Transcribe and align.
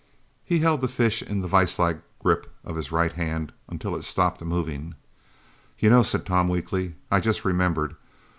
He 0.43 0.57
held 0.57 0.81
the 0.81 0.87
fish 0.87 1.21
in 1.21 1.41
the 1.41 1.47
viselike 1.47 2.01
grip 2.17 2.51
of 2.63 2.75
his 2.75 2.91
right 2.91 3.11
hand 3.11 3.53
until 3.69 3.95
it 3.95 4.03
stopped 4.03 4.41
moving. 4.41 4.95
"You 5.77 5.91
know," 5.91 6.01
said 6.01 6.25
Tom 6.25 6.47
weakly, 6.47 6.95
"I 7.11 7.19
just 7.19 7.45
remembered. 7.45 7.95